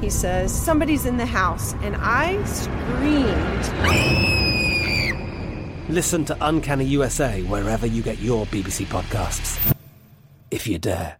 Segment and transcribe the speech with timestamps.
[0.00, 3.64] He says, Somebody's in the house, and I screamed.
[5.88, 9.74] Listen to Uncanny USA wherever you get your BBC podcasts,
[10.50, 11.16] if you dare.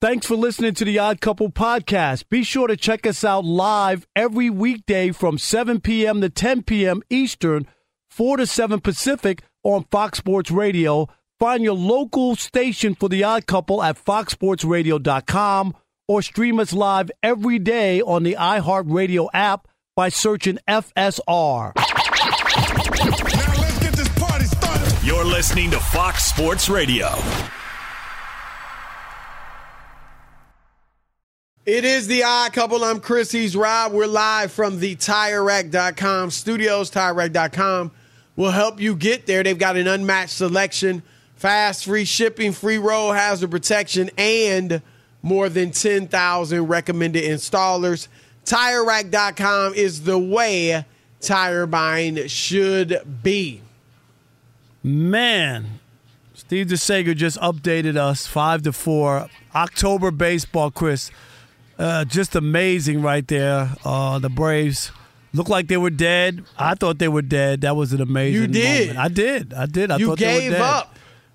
[0.00, 2.28] Thanks for listening to the Odd Couple podcast.
[2.28, 6.20] Be sure to check us out live every weekday from 7 p.m.
[6.22, 7.02] to 10 p.m.
[7.08, 7.68] Eastern,
[8.10, 11.06] 4 to 7 Pacific on Fox Sports Radio.
[11.42, 15.74] Find your local station for the Odd Couple at foxsportsradio.com
[16.06, 21.72] or stream us live every day on the iHeartRadio app by searching FSR.
[21.74, 21.82] Now
[23.60, 25.04] let's get this party started.
[25.04, 27.08] You're listening to Fox Sports Radio.
[31.66, 32.84] It is the odd couple.
[32.84, 33.32] I'm Chris.
[33.32, 33.90] He's Rob.
[33.90, 36.92] We're live from the TireRack.com studios.
[36.92, 37.90] TireRack.com
[38.36, 39.42] will help you get there.
[39.42, 41.02] They've got an unmatched selection,
[41.42, 44.80] fast, free shipping, free road hazard protection, and
[45.22, 48.06] more than 10,000 recommended installers.
[48.44, 50.84] TireRack.com is the way
[51.20, 53.60] tire buying should be.
[54.84, 55.80] Man,
[56.34, 59.28] Steve DeSager just updated us five to four.
[59.54, 61.10] October baseball, Chris.
[61.76, 63.70] Uh, just amazing right there.
[63.84, 64.92] Uh, the Braves
[65.32, 66.44] looked like they were dead.
[66.56, 67.62] I thought they were dead.
[67.62, 68.40] That was an amazing.
[68.42, 68.88] You did.
[68.94, 69.04] moment.
[69.04, 69.54] I did.
[69.54, 69.90] I did.
[69.90, 70.60] I You thought they were dead.
[70.60, 70.91] up.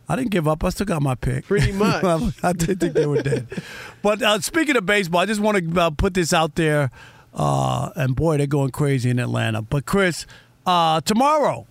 [0.10, 0.64] I didn't give up.
[0.64, 1.46] I still got my pick.
[1.46, 2.04] Pretty much.
[2.44, 3.48] I did think they were dead.
[4.02, 6.92] But uh, speaking of baseball, I just want to uh, put this out there.
[7.34, 9.62] Uh, and boy, they're going crazy in Atlanta.
[9.62, 10.26] But Chris,
[10.66, 11.68] uh, tomorrow,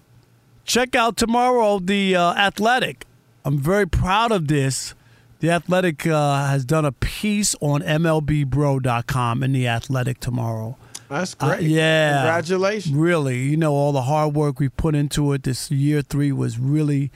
[0.65, 3.07] check out tomorrow the uh, Athletic.
[3.45, 4.95] I'm very proud of this.
[5.41, 10.77] The Athletic uh, has done a piece on MLBBro.com in the Athletic tomorrow.
[11.09, 11.63] That's Uh, great.
[11.69, 12.23] yeah.
[12.23, 12.95] Congratulations.
[12.95, 15.45] Really, you know all the hard work we put into it.
[15.45, 17.11] This year three was really.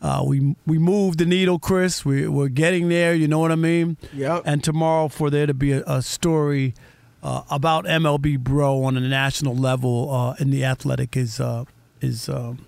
[0.00, 2.04] Uh, we we moved the needle, Chris.
[2.04, 3.14] We, we're getting there.
[3.14, 3.96] You know what I mean?
[4.14, 4.42] Yep.
[4.44, 6.74] And tomorrow, for there to be a, a story
[7.22, 11.64] uh, about MLB Bro on a national level uh, in the Athletic is uh,
[12.00, 12.64] is um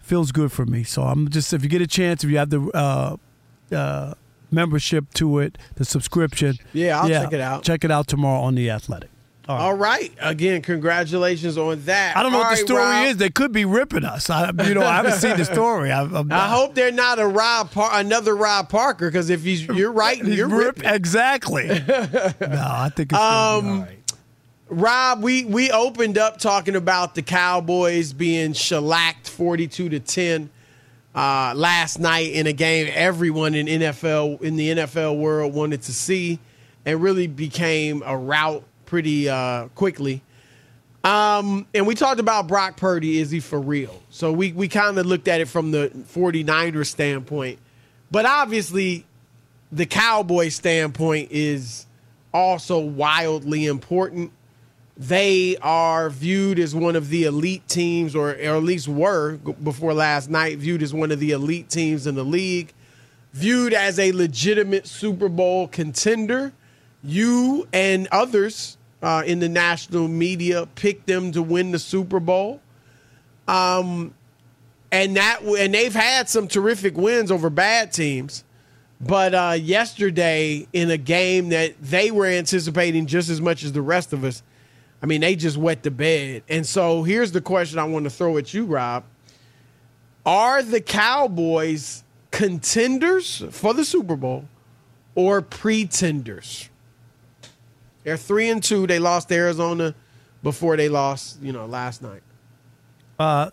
[0.00, 0.82] feels good for me.
[0.82, 3.16] So I'm just if you get a chance, if you have the uh,
[3.74, 4.14] uh,
[4.50, 7.64] membership to it, the subscription, Yeah, I'll check it out.
[7.64, 9.08] Check it out tomorrow on the Athletic.
[9.48, 10.12] All right.
[10.20, 12.16] Again, congratulations on that.
[12.16, 13.06] I don't know All what the story Rob.
[13.08, 13.16] is.
[13.16, 14.30] They could be ripping us.
[14.30, 15.90] I, you know, I haven't seen the story.
[15.90, 19.90] I, I hope they're not a Rob Par- another Rob Parker because if he's you're
[19.92, 20.94] right, you're rip- ripping.
[20.94, 21.66] exactly.
[21.88, 23.98] no, I think it's Um, all right.
[24.68, 30.48] Rob, we we opened up talking about the Cowboys being shellacked 42 to 10
[31.14, 35.92] uh, last night in a game everyone in NFL in the NFL world wanted to
[35.92, 36.38] see
[36.86, 40.20] and really became a rout pretty uh, quickly.
[41.02, 43.20] Um, and we talked about Brock Purdy.
[43.20, 44.02] Is he for real?
[44.10, 47.58] So we, we kind of looked at it from the 49ers standpoint.
[48.10, 49.06] But obviously,
[49.72, 51.86] the Cowboy standpoint is
[52.34, 54.30] also wildly important.
[54.98, 59.94] They are viewed as one of the elite teams, or, or at least were before
[59.94, 62.74] last night, viewed as one of the elite teams in the league,
[63.32, 66.52] viewed as a legitimate Super Bowl contender.
[67.02, 72.60] You and others uh, in the national media picked them to win the Super Bowl.
[73.48, 74.14] Um,
[74.92, 78.44] and that and they've had some terrific wins over bad teams.
[79.00, 83.82] But uh, yesterday, in a game that they were anticipating just as much as the
[83.82, 84.44] rest of us,
[85.02, 86.44] I mean, they just wet the bed.
[86.48, 89.02] And so here's the question I want to throw at you, Rob.
[90.24, 94.44] Are the Cowboys contenders for the Super Bowl
[95.16, 96.70] or pretenders?
[98.04, 98.86] They're three and two.
[98.86, 99.94] They lost to Arizona
[100.42, 102.22] before they lost, you know, last night.
[103.18, 103.50] Uh,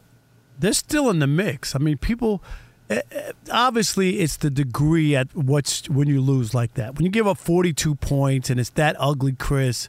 [0.59, 1.75] they're still in the mix.
[1.75, 2.41] I mean, people.
[2.89, 6.95] eh, eh, Obviously, it's the degree at what's when you lose like that.
[6.95, 9.87] When you give up 42 points and it's that ugly, Chris,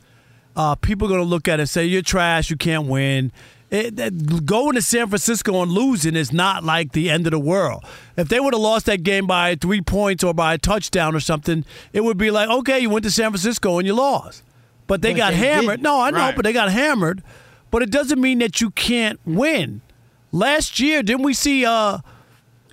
[0.57, 3.33] uh, people are going to look at it and say, You're trash, you can't win.
[3.71, 7.39] It, that, going to San Francisco and losing is not like the end of the
[7.39, 7.85] world.
[8.17, 11.21] If they would have lost that game by three points or by a touchdown or
[11.21, 14.43] something, it would be like, okay, you went to San Francisco and you lost.
[14.91, 15.67] But they But got they hammered.
[15.79, 15.83] didn't.
[15.85, 16.35] No, I know, Right.
[16.37, 17.23] but they got hammered.
[17.71, 19.83] But it doesn't mean that you can't win.
[20.33, 21.99] Last year, didn't we see uh,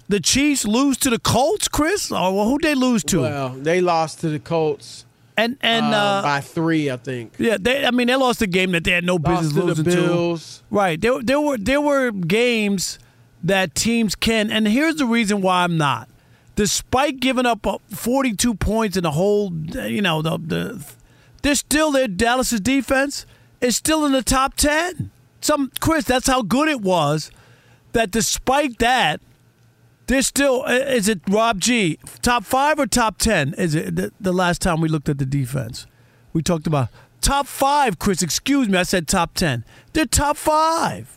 [0.10, 2.12] the Chiefs lose to the Colts, Chris?
[2.12, 3.22] Or well, who'd they lose to?
[3.22, 5.06] Well, they lost to the Colts
[5.38, 7.34] and and uh, uh, by three, I think.
[7.38, 7.86] yeah, they.
[7.86, 10.64] I mean, they lost a game that they had no business to the losing Bills.
[10.70, 10.76] to.
[10.76, 11.00] Right.
[11.00, 12.98] There, there were there were games
[13.44, 16.10] that teams can, and here's the reason why I'm not.
[16.56, 20.84] Despite giving up uh, 42 points in the whole, you know, the the,
[21.48, 22.10] they're still there.
[22.10, 23.26] Dallas's defense
[23.62, 25.12] is still in the top 10.
[25.40, 27.32] Some Chris, that's how good it was.
[27.94, 29.22] That despite that,
[30.08, 30.66] they're still.
[30.66, 33.54] Is it Rob G top five or top ten?
[33.54, 35.88] Is it the, the last time we looked at the defense?
[36.34, 36.90] We talked about
[37.22, 38.22] top five, Chris.
[38.22, 39.64] Excuse me, I said top ten.
[39.94, 41.17] They're top five,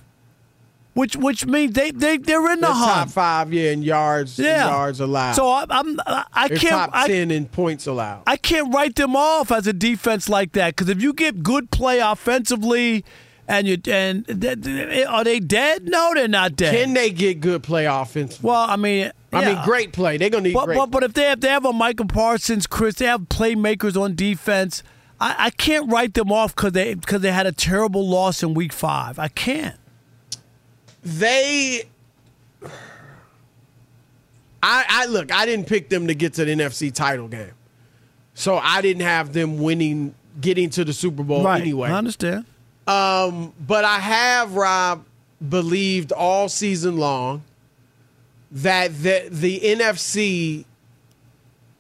[0.95, 3.11] which which means they they they're in the They're top hunt.
[3.13, 5.33] five, yeah, in yards, in yards allowed.
[5.33, 8.23] So I, I'm I, I can't top I, ten in points allowed.
[8.27, 11.71] I can't write them off as a defense like that because if you get good
[11.71, 13.05] play offensively.
[13.49, 14.25] And you and
[15.09, 15.89] are they dead?
[15.89, 16.73] No, they're not dead.
[16.73, 18.41] Can they get good play offense?
[18.41, 20.19] well, I mean, I mean, great play.
[20.19, 20.77] They're gonna need But, great.
[20.77, 24.15] but but if they have they have a Micah Parsons, Chris, they have playmakers on
[24.15, 24.85] defense.
[25.19, 28.55] I, I can't write them off because they because they had a terrible loss in
[28.55, 29.19] Week Five.
[29.19, 29.75] I can't.
[31.03, 31.83] They
[34.63, 37.53] I, I look, I didn't pick them to get to the NFC title game.
[38.35, 41.89] So I didn't have them winning getting to the Super Bowl anyway.
[41.89, 42.45] I understand.
[42.87, 45.05] Um, but I have Rob
[45.47, 47.43] believed all season long
[48.51, 50.65] that the the NFC,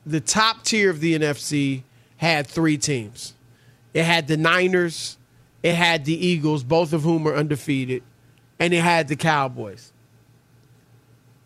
[0.06, 1.82] the top tier of the NFC,
[2.16, 3.34] had three teams.
[3.92, 5.18] It had the Niners,
[5.62, 8.02] it had the Eagles, both of whom are undefeated,
[8.60, 9.92] and it had the Cowboys.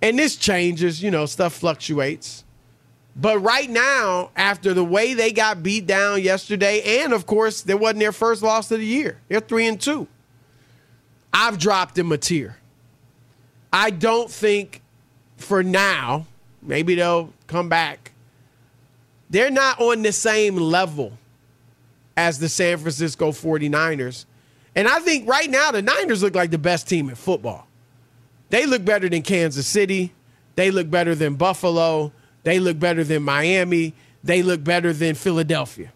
[0.02, 2.44] And this changes, you know, stuff fluctuates.
[3.16, 7.76] But right now, after the way they got beat down yesterday, and of course, there
[7.76, 9.20] wasn't their first loss of the year.
[9.28, 10.08] They're three and two.
[11.32, 12.56] I've dropped them a tier.
[13.72, 14.82] I don't think
[15.36, 16.26] for now,
[16.60, 18.12] maybe they'll come back.
[19.30, 21.12] They're not on the same level
[22.16, 24.26] as the San Francisco 49ers.
[24.76, 27.66] And I think right now the Niners look like the best team in football.
[28.50, 30.12] They look better than Kansas City.
[30.56, 32.12] They look better than Buffalo.
[32.42, 33.94] They look better than Miami.
[34.22, 35.92] They look better than Philadelphia.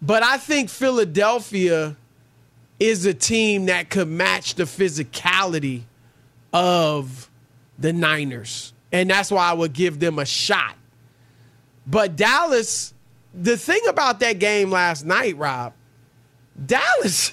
[0.00, 1.96] But I think Philadelphia
[2.80, 5.82] is a team that could match the physicality
[6.52, 7.30] of
[7.78, 8.72] the Niners.
[8.90, 10.74] And that's why I would give them a shot.
[11.86, 12.92] But Dallas,
[13.32, 15.72] the thing about that game last night, Rob,
[16.66, 17.32] Dallas,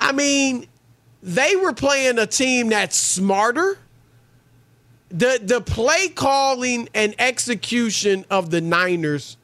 [0.00, 0.66] I mean,
[1.22, 3.78] they were playing a team that's smarter.
[5.10, 9.36] The the play calling and execution of the Niners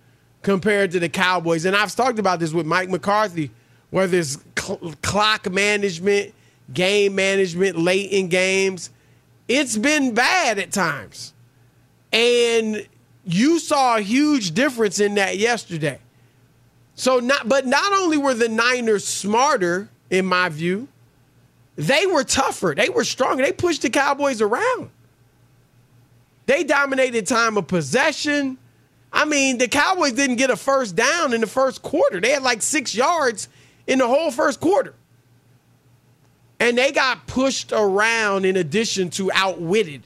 [0.42, 3.50] compared to the Cowboys, and I've talked about this with Mike McCarthy,
[3.90, 6.34] whether it's cl- clock management,
[6.72, 8.90] game management late in games,
[9.48, 11.34] it's been bad at times.
[12.12, 12.86] And
[13.24, 15.98] you saw a huge difference in that yesterday.
[17.00, 20.86] So not but not only were the Niners smarter in my view,
[21.76, 22.74] they were tougher.
[22.76, 23.42] They were stronger.
[23.42, 24.90] They pushed the Cowboys around.
[26.44, 28.58] They dominated time of possession.
[29.10, 32.20] I mean, the Cowboys didn't get a first down in the first quarter.
[32.20, 33.48] They had like 6 yards
[33.86, 34.94] in the whole first quarter.
[36.58, 40.02] And they got pushed around in addition to outwitted.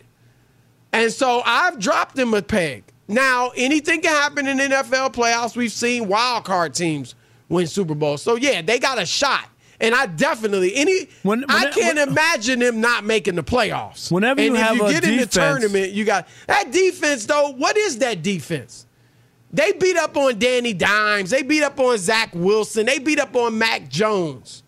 [0.93, 2.85] And so I've dropped them a peg.
[3.07, 5.57] Now, anything can happen in NFL playoffs.
[5.57, 7.15] We've seen wild card teams
[7.49, 8.23] win Super Bowls.
[8.23, 9.47] So yeah, they got a shot.
[9.81, 14.11] And I definitely any When- I can't when- imagine them not making the playoffs.
[14.11, 17.51] Whenever and you if have you get in the tournament, you got that defense though.
[17.51, 18.87] What is that defense?
[19.53, 21.31] They beat up on Danny Dimes.
[21.31, 22.87] They beat up on Zach Wilson.
[22.87, 24.63] They beat up on Mac Jones.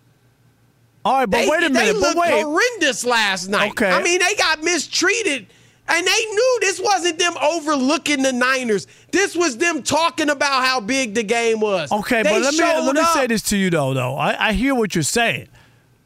[1.05, 1.93] All right, but They, wait a they minute.
[1.95, 2.43] But looked wait.
[2.43, 3.71] horrendous last night.
[3.73, 3.89] Okay.
[3.91, 5.47] I mean, they got mistreated.
[5.89, 8.87] And they knew this wasn't them overlooking the Niners.
[9.13, 11.93] This was them talking about how big the game was.
[11.93, 13.09] Okay, They but let me let me up.
[13.15, 13.95] say this to you though.
[13.95, 15.49] Though I, I hear what you're saying,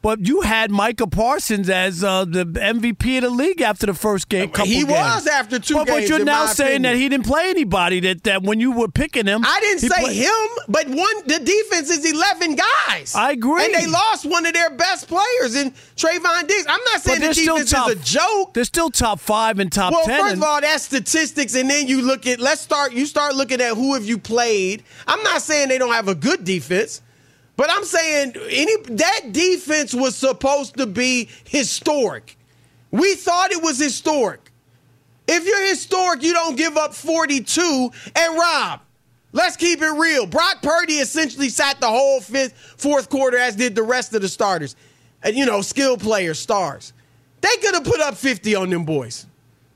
[0.01, 4.29] But you had Micah Parsons as uh, the MVP of the league after the first
[4.29, 4.49] game.
[4.49, 4.89] Couple he games.
[4.89, 6.01] was after two but, games.
[6.01, 6.93] But you're now saying opinion.
[6.93, 7.99] that he didn't play anybody.
[7.99, 11.37] That that when you were picking him, I didn't say play- him, but one the
[11.39, 13.13] defense is eleven guys.
[13.15, 13.63] I agree.
[13.65, 16.65] and they lost one of their best players in Trevon Diggs.
[16.67, 17.89] I'm not saying the defense top.
[17.91, 18.53] is a joke.
[18.55, 20.19] They're still top five and top Well, ten.
[20.21, 22.93] first of all, that's statistics, and then you look at let's start.
[22.93, 24.83] You start looking at who have you played.
[25.07, 27.01] I'm not saying they don't have a good defense,
[27.57, 32.37] but I'm saying any that defense was supposed to be historic.
[32.91, 34.51] We thought it was historic.
[35.27, 37.91] If you're historic, you don't give up 42.
[38.15, 38.81] And Rob,
[39.31, 40.25] let's keep it real.
[40.25, 44.27] Brock Purdy essentially sat the whole fifth, fourth quarter, as did the rest of the
[44.27, 44.75] starters,
[45.23, 46.91] and you know, skill players, stars.
[47.39, 49.25] They could have put up 50 on them boys.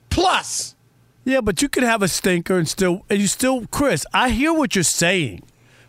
[0.10, 0.76] Plus.
[1.24, 4.06] Yeah, but you could have a stinker and still, and you still, Chris.
[4.14, 5.44] I hear what you're saying,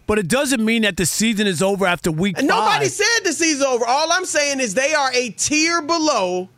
[0.06, 2.58] but it doesn't mean that the season is over after week And five.
[2.58, 3.84] nobody said the season's over.
[3.84, 6.48] All I'm saying is they are a tier below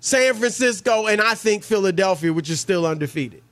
[0.00, 3.42] San Francisco and I think Philadelphia, which is still undefeated.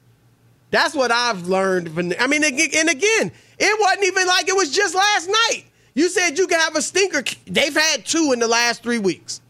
[0.71, 1.93] That's what I've learned.
[1.93, 5.65] From, I mean, and again, it wasn't even like it was just last night.
[5.95, 7.25] You said you could have a stinker.
[7.47, 9.41] They've had two in the last three weeks.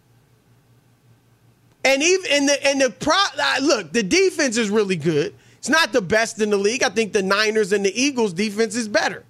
[1.85, 5.35] And even and the and the pro uh, look, the defense is really good.
[5.59, 6.83] It's not the best in the league.
[6.83, 9.25] I think the Niners and the Eagles defense is better.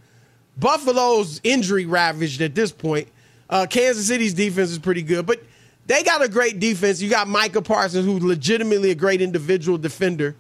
[0.61, 3.09] Buffalo's injury ravaged at this point.
[3.49, 5.43] Uh, Kansas City's defense is pretty good, but
[5.87, 7.01] they got a great defense.
[7.01, 10.37] You got Micah Parsons, who's legitimately a great individual defender,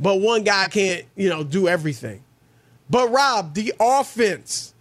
[0.00, 2.22] but one guy can't, you know, do everything.
[2.88, 4.74] But Rob, the offense,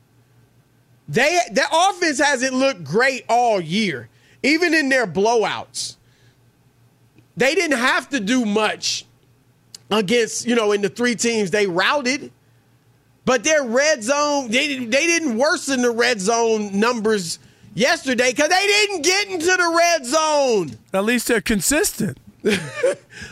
[1.10, 4.10] they the offense hasn't looked great all year,
[4.44, 5.98] even in their blowouts.
[7.36, 9.06] They didn't have to do much
[9.90, 12.32] against, you know, in the three teams they routed.
[13.26, 17.40] But their red zone, they, didn't- they didn't worsen the red zone numbers
[17.74, 20.78] yesterday because they didn't get into the red zone.
[20.94, 22.18] At least they're consistent.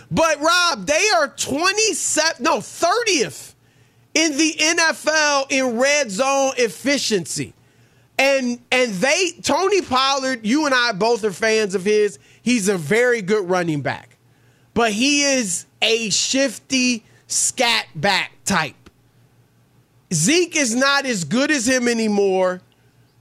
[0.10, 3.54] But Rob, they are 27, no, 30th
[4.14, 7.54] in the NFL in red zone efficiency.
[8.20, 12.20] And and they Tony Pollard, you and I both are fans of his.
[12.42, 14.18] He's a very good running back.
[14.74, 18.81] But he is a shifty scat back type.
[20.14, 22.62] Zeke is not as good as him anymore.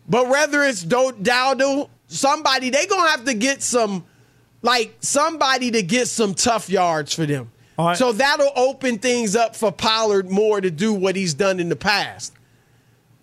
[0.09, 4.05] But whether it's Do- Dowdle, somebody, they gonna have to get some,
[4.61, 7.53] like somebody to get some tough yards for them.
[7.79, 7.97] Right.
[7.97, 11.77] So that'll open things up for Pollard more to do what he's done in the
[11.77, 12.33] past.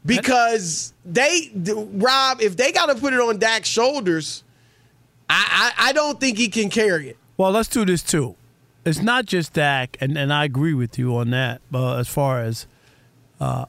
[0.05, 4.45] Because they, Rob, if they got to put it on Dak's shoulders,
[5.29, 7.17] I, I, I don't think he can carry it.
[7.35, 8.35] Well, let's do this too.
[8.85, 11.59] It's not just Dak, and, and I agree with you on that.
[11.69, 12.67] But as far as
[13.39, 13.65] uh,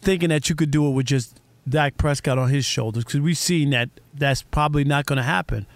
[0.00, 3.38] thinking that you could do it with just Dak Prescott on his shoulders, because we've
[3.38, 5.66] seen that that's probably not going to happen.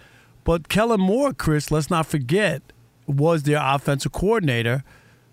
[0.43, 2.61] But Kellen Moore, Chris, let's not forget,
[3.07, 4.83] was their offensive coordinator,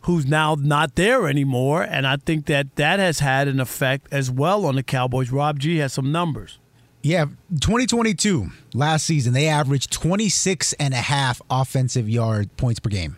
[0.02, 4.30] who's now not there anymore, and I think that that has had an effect as
[4.30, 5.30] well on the Cowboys.
[5.30, 6.58] Rob G has some numbers.
[7.02, 7.26] Yeah,
[7.60, 13.16] 2022, last season, they averaged 26 and a half offensive yard points per game.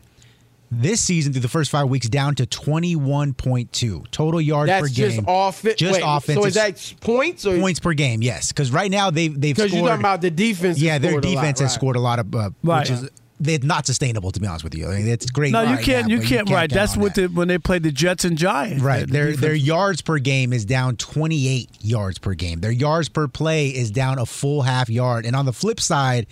[0.71, 5.11] This season, through the first five weeks, down to 21.2 total yards That's per game.
[5.17, 5.79] just off it.
[5.79, 8.23] Just Wait, offensive So is that points or points per game?
[8.23, 9.81] Yes, because right now they've they've Because scored.
[9.81, 10.79] you're talking about the defense.
[10.79, 11.75] yeah, their scored a lot, defense has right.
[11.75, 12.81] scored a lot of, uh, Right.
[12.81, 13.09] which is
[13.45, 14.89] it's not sustainable to be honest with you.
[14.91, 15.53] I mean, it's great.
[15.53, 16.09] No, you right can't.
[16.09, 16.51] now, you but can't.
[16.51, 16.69] Right.
[16.71, 17.21] That's what that.
[17.21, 18.83] the, when they played the Jets and Giants.
[18.83, 19.07] Right.
[19.07, 22.61] The Their defense- their yards per game is down 28 yards per game.
[22.61, 25.25] Their yards per play is down a full half yard.
[25.25, 26.27] And on the flip side,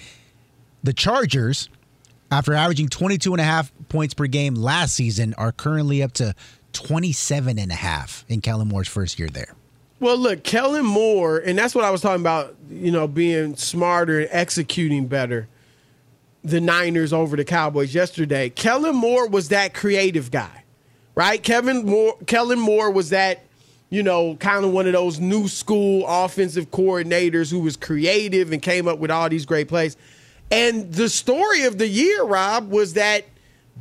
[0.83, 1.69] the Chargers,
[2.30, 6.35] after averaging 22 and a half points per game last season, are currently up to
[6.73, 9.54] 27 and a half in Kellen Moore's first year there.
[9.99, 14.21] Well, look, Kellen Moore, and that's what I was talking about, you know, being smarter
[14.21, 15.49] and executing better
[16.45, 18.50] the Niners over the Cowboys yesterday.
[18.50, 20.64] Kellen Moore was that creative guy,
[21.14, 21.42] right?
[21.42, 23.45] Kevin Moore, Kellen Moore was that,
[23.90, 28.62] you know, kind of one of those new school offensive coordinators who was creative and
[28.62, 29.97] came up with all these great plays.
[30.50, 33.25] And the story of the year, Rob, was that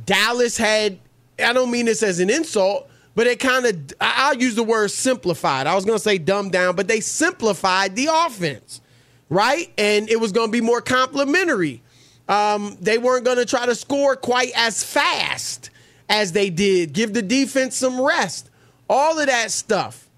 [0.04, 0.98] Dallas had,
[1.38, 4.90] I don't mean this as an insult, but it kind of, I'll use the word
[4.90, 5.66] simplified.
[5.66, 8.80] I was going to say dumbed down, but they simplified the offense,
[9.28, 9.72] right?
[9.78, 11.82] And it was going to be more complimentary.
[12.28, 15.70] Um, they weren't going to try to score quite as fast
[16.08, 18.50] as they did, give the defense some rest,
[18.88, 20.08] all of that stuff.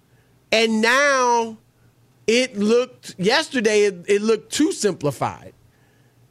[0.50, 1.58] And now
[2.26, 5.52] it looked, yesterday, it, it looked too simplified.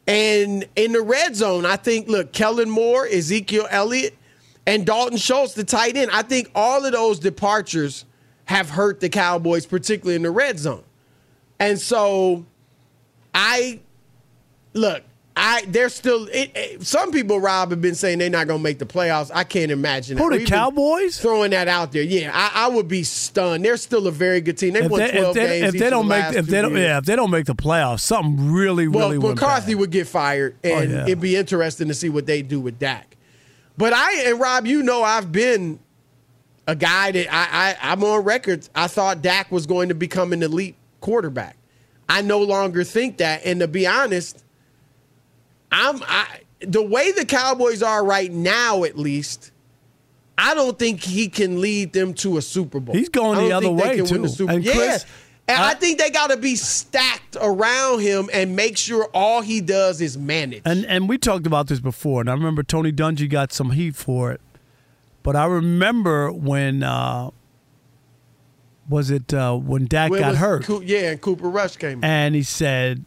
[0.08, 4.18] And in the red zone, I think, look, Kellen Moore, Ezekiel Elliott,
[4.66, 8.06] and Dalton Schultz, the tight end, I think all of those departures
[8.46, 10.84] have hurt the Cowboys, particularly in the red zone.
[11.60, 12.46] And so
[13.34, 13.82] I
[14.74, 15.04] look,
[15.39, 16.27] I they're still.
[16.32, 19.29] It, it, some people, Rob, have been saying they're not going to make the playoffs.
[19.34, 20.17] I can't imagine.
[20.17, 20.32] Who that.
[20.32, 21.20] the We've Cowboys?
[21.20, 23.63] Throwing that out there, yeah, I, I would be stunned.
[23.63, 24.74] They're still a very good team.
[24.74, 25.75] They If won they, twelve if they, games.
[25.75, 26.82] if they don't make last if they don't years.
[26.84, 30.08] yeah if they don't make the playoffs, something really Well, really went McCarthy would get
[30.08, 31.03] fired, Oh, and yeah.
[31.03, 33.15] it'd be interesting to see what they do with Dak.
[33.77, 35.79] But I and Rob, you know, I've been
[36.67, 37.48] a guy that I,
[37.82, 38.67] I I'm on record.
[38.74, 41.56] I thought Dak was going to become an elite quarterback.
[42.10, 44.44] I no longer think that, and to be honest,
[45.72, 46.26] I'm I
[46.62, 49.52] the way the Cowboys are right now, at least.
[50.40, 52.94] I don't think he can lead them to a Super Bowl.
[52.96, 54.28] He's going the other way, too.
[54.28, 55.06] Super- And yeah, Chris,
[55.48, 59.42] and I, I- think they got to be stacked around him and make sure all
[59.42, 60.62] he does is manage.
[60.66, 63.96] And and we talked about this before, and I remember Tony Dungy got some heat
[63.96, 64.42] for it.
[65.24, 67.32] But I remember when uh,
[68.90, 72.04] was it uh, when Dak When got was hurt, yeah, and Cooper Rush came.
[72.04, 73.04] and he said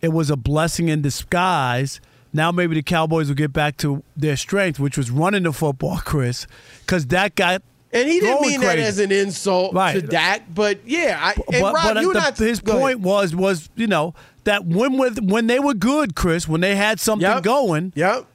[0.00, 2.00] it was a blessing in disguise.
[2.32, 5.98] Now maybe the Cowboys will get back to their strength, which was running the football,
[6.04, 6.46] Chris,
[6.80, 7.62] because Dak got.
[7.90, 10.06] And he didn't mean that as an insult to Right.
[10.10, 12.82] Dak, but yeah, I, and but, Rob, but you the- I, his go ahead.
[12.82, 14.12] point was was you know
[14.44, 17.42] that when with when they were good, Chris, when they had something Yep.
[17.44, 18.26] going, Yep.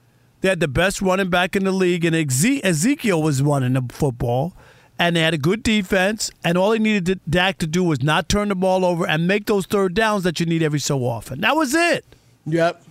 [0.42, 4.56] they had the best running back in the league, and Ezekiel was running the football,
[5.00, 8.02] and they had a good defense, and all they needed to, Dak to do was
[8.04, 11.00] not turn the ball over and make those third downs that you need every so
[11.00, 11.42] often.
[11.42, 12.06] That was it.
[12.46, 12.84] Yep.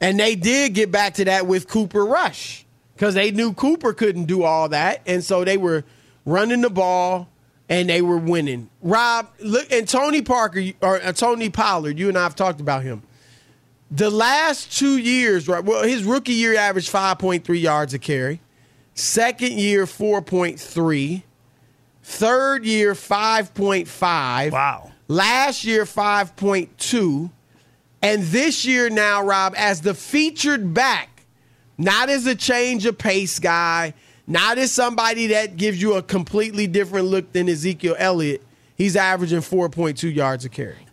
[0.00, 2.64] And they did get back to that with Cooper Rush
[2.94, 5.00] because they knew Cooper couldn't do all that.
[5.06, 5.84] And so they were
[6.24, 7.28] running the ball
[7.68, 8.68] and they were winning.
[8.82, 12.82] Rob, look, and Tony Parker, or uh, Tony Pollard, you and I have talked about
[12.82, 13.02] him.
[13.90, 15.64] The last two years, right?
[15.64, 18.40] Well, his rookie year averaged 5.3 yards a carry.
[18.94, 21.22] Second year, 4.3.
[22.02, 24.52] Third year, 5.5.
[24.52, 24.92] Wow.
[25.08, 27.30] Last year, 5.2.
[28.02, 31.24] And this year now, Rob, as the featured back,
[31.76, 33.94] not as a change of pace guy,
[34.26, 38.42] not as somebody that gives you a completely different look than Ezekiel Elliott,
[38.76, 40.86] he's averaging 4.2 yards a carry.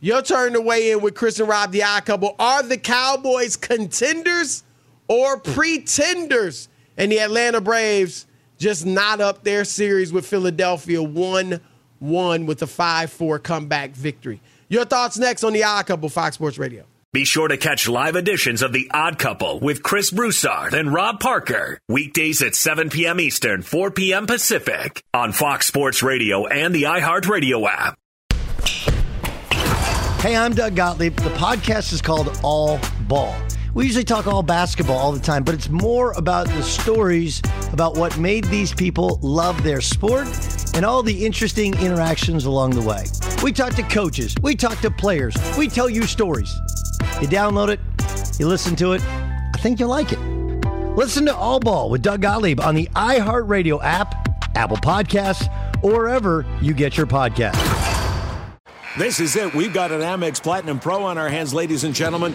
[0.00, 2.36] Your turn to weigh in with Chris and Rob, the odd couple.
[2.38, 4.62] Are the Cowboys contenders
[5.08, 6.68] or pretenders?
[6.98, 8.26] And the Atlanta Braves
[8.58, 11.60] just not up their series with Philadelphia 1
[12.00, 14.42] 1 with a 5 4 comeback victory.
[14.68, 16.84] Your thoughts next on the odd couple, Fox Sports Radio.
[17.10, 21.20] Be sure to catch live editions of The Odd Couple with Chris Broussard and Rob
[21.20, 21.80] Parker.
[21.88, 23.18] Weekdays at 7 p.m.
[23.18, 24.26] Eastern, 4 p.m.
[24.26, 27.98] Pacific on Fox Sports Radio and the iHeartRadio app.
[30.20, 31.16] Hey, I'm Doug Gottlieb.
[31.16, 33.34] The podcast is called All Ball.
[33.74, 37.96] We usually talk all basketball all the time, but it's more about the stories about
[37.96, 40.26] what made these people love their sport
[40.74, 43.04] and all the interesting interactions along the way.
[43.42, 46.54] We talk to coaches, we talk to players, we tell you stories.
[47.20, 47.80] You download it,
[48.38, 50.18] you listen to it, I think you'll like it.
[50.96, 55.52] Listen to All Ball with Doug Gottlieb on the iHeartRadio app, Apple Podcasts,
[55.84, 57.64] or wherever you get your podcasts.
[58.96, 59.54] This is it.
[59.54, 62.34] We've got an Amex Platinum Pro on our hands, ladies and gentlemen.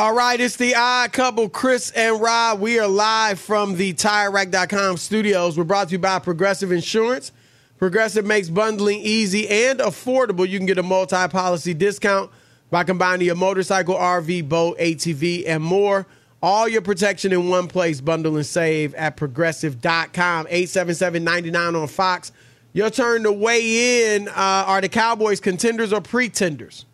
[0.00, 2.58] All right, it's the odd couple, Chris and Rob.
[2.58, 5.58] We are live from the TireRack.com studios.
[5.58, 7.32] We're brought to you by Progressive Insurance.
[7.76, 10.48] Progressive makes bundling easy and affordable.
[10.48, 12.30] You can get a multi policy discount.
[12.70, 16.06] by combining your motorcycle, RV, boat, ATV, and more.
[16.42, 18.00] All your protection in one place.
[18.00, 20.46] Bundle and save at progressive.com.
[20.48, 21.28] 877
[21.76, 22.32] on Fox.
[22.72, 24.28] Your turn to weigh in.
[24.28, 26.86] Uh, are the Cowboys contenders or pretenders?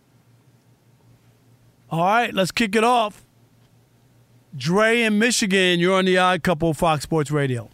[1.91, 3.25] All right, let's kick it off.
[4.57, 7.69] Dre in Michigan, you're on the Odd Couple Fox Sports Radio.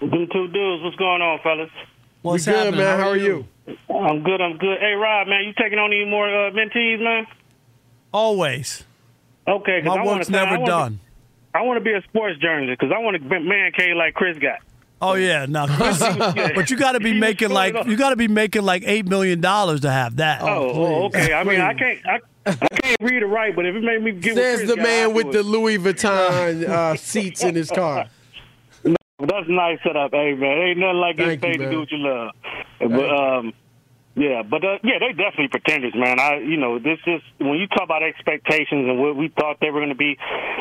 [0.00, 1.70] Them two dudes, what's going on, fellas?
[2.22, 2.80] What's we good, happening?
[2.80, 2.98] man.
[3.00, 3.46] How are you?
[3.68, 4.40] I'm good.
[4.40, 4.78] I'm good.
[4.80, 7.26] Hey, Rob, man, you taking on any more uh, mentees, man?
[8.12, 8.84] Always.
[9.46, 11.00] Okay, My I wanna work's say- I never wanna- done.
[11.54, 14.38] I want to be a sports journalist because I want to man cave like Chris
[14.38, 14.60] got.
[15.02, 15.98] Oh yeah, no, Chris,
[16.54, 19.40] but you got to be making like you got to be making like eight million
[19.42, 20.40] dollars to have that.
[20.40, 21.34] Oh, oh, okay.
[21.34, 24.12] I mean, I can't, I, I can't read or write, but if it made me
[24.12, 25.42] get Says the man with the.
[25.42, 28.06] Louis Vuitton uh, seats in his car.
[28.84, 30.58] That's a nice setup, hey man.
[30.58, 32.30] Ain't nothing like getting paid to do what you love.
[32.80, 33.52] But um,
[34.14, 36.20] yeah, but uh, yeah, they definitely pretenders, man.
[36.20, 39.70] I, you know, this is when you talk about expectations and what we thought they
[39.70, 40.18] were going to be.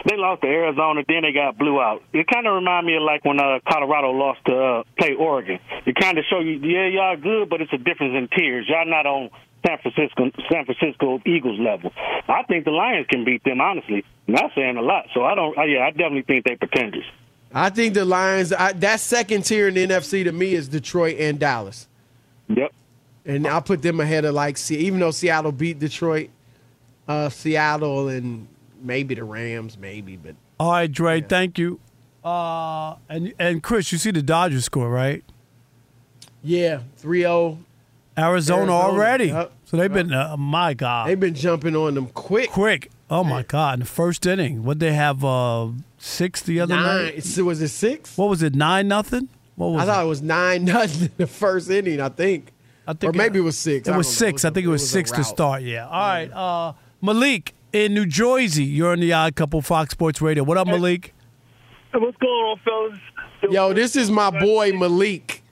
[0.08, 2.02] They lost to Arizona, then they got blew out.
[2.14, 5.60] It kind of remind me of like when uh, Colorado lost to uh, play Oregon.
[5.86, 8.68] It kind of show you, yeah, y'all good, but it's a difference in tiers.
[8.70, 9.30] Y'all not on
[9.68, 11.92] San Francisco, San Francisco Eagles level.
[12.28, 13.60] I think the Lions can beat them.
[13.60, 15.08] Honestly, not saying a lot.
[15.14, 15.58] So I don't.
[15.58, 17.06] Uh, yeah, I definitely think they pretenders.
[17.54, 21.18] I think the Lions, I, that second tier in the NFC to me is Detroit
[21.20, 21.90] and Dallas.
[22.48, 22.72] Yep.
[23.26, 26.30] And I'll put them ahead of like, Se- even though Seattle beat Detroit,
[27.08, 28.48] uh, Seattle and
[28.82, 31.80] maybe the Rams, maybe, but All right, Dre, thank you.
[32.24, 35.24] Uh, and and Chris, you see the Dodgers score right?
[36.44, 37.58] yeah, 3 0.
[38.18, 39.26] Arizona, Arizona, already.
[39.28, 40.14] yep, So they've been.
[40.14, 41.08] Uh, my God.
[41.08, 42.50] They've been jumping on them quick.
[42.50, 42.92] quick.
[43.10, 43.76] Oh my God!
[43.76, 45.24] In the first inning, what they have?
[45.24, 47.06] Uh, six the other Nine.
[47.06, 47.38] night.
[47.40, 48.18] Was it six?
[48.18, 48.54] What was it?
[48.56, 49.30] Nine nothing.
[49.56, 50.06] What was I thought it?
[50.06, 52.52] it was 9 nothing in the first inning, I think.
[52.92, 53.88] I think or maybe it was six.
[53.88, 54.28] It was don't know.
[54.32, 54.46] six.
[54.46, 55.62] I think it a- was, six to start.
[55.64, 55.86] Yeah.
[55.88, 56.32] All right.
[56.32, 58.64] Uh, Malik in New Jersey.
[58.66, 60.44] You're on the Odd Couple Fox Sports Radio.
[60.44, 61.14] What up, Malik?
[61.94, 63.00] What's going on, fellas?
[63.54, 65.44] Yo, this is my boy Malik.